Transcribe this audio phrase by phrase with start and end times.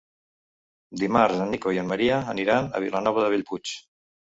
[1.01, 3.79] Dimarts en Nico i en Maria aniran a Vilanova de Bellpuig.